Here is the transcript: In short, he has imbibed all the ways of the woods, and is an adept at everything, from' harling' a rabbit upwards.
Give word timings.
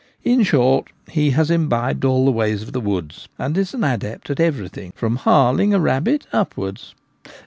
In 0.23 0.41
short, 0.41 0.87
he 1.11 1.29
has 1.29 1.51
imbibed 1.51 2.03
all 2.03 2.25
the 2.25 2.31
ways 2.31 2.63
of 2.63 2.71
the 2.71 2.81
woods, 2.81 3.27
and 3.37 3.55
is 3.55 3.75
an 3.75 3.83
adept 3.83 4.31
at 4.31 4.39
everything, 4.39 4.93
from' 4.95 5.17
harling' 5.19 5.75
a 5.75 5.79
rabbit 5.79 6.25
upwards. 6.33 6.95